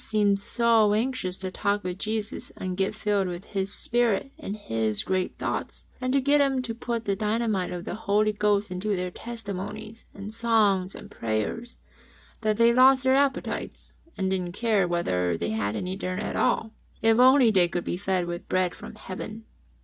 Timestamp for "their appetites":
13.03-13.99